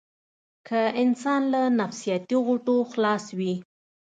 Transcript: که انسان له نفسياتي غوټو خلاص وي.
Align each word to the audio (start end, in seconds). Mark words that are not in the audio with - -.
که 0.67 0.79
انسان 1.03 1.41
له 1.53 1.61
نفسياتي 1.79 2.37
غوټو 2.45 2.75
خلاص 2.91 3.25
وي. 3.37 3.53